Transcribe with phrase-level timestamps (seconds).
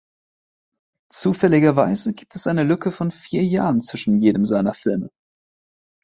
[1.13, 5.09] Zufälligerweise gibt es eine Lücke von vier Jahren zwischen jedem seiner Filme.